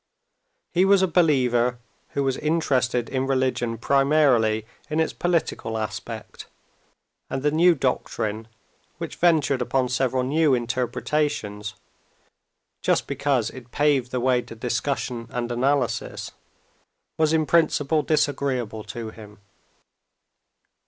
He 0.73 0.83
was 0.83 1.03
a 1.03 1.07
believer, 1.07 1.77
who 2.13 2.23
was 2.23 2.35
interested 2.37 3.07
in 3.07 3.27
religion 3.27 3.77
primarily 3.77 4.65
in 4.89 4.99
its 4.99 5.13
political 5.13 5.77
aspect, 5.77 6.47
and 7.29 7.43
the 7.43 7.51
new 7.51 7.75
doctrine 7.75 8.47
which 8.97 9.17
ventured 9.17 9.61
upon 9.61 9.89
several 9.89 10.23
new 10.23 10.55
interpretations, 10.55 11.75
just 12.81 13.05
because 13.05 13.51
it 13.51 13.69
paved 13.69 14.09
the 14.09 14.19
way 14.19 14.41
to 14.41 14.55
discussion 14.55 15.27
and 15.29 15.51
analysis, 15.51 16.31
was 17.19 17.31
in 17.31 17.45
principle 17.45 18.01
disagreeable 18.01 18.83
to 18.85 19.11
him. 19.11 19.37